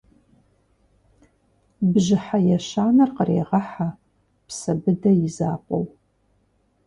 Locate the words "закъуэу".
5.35-5.85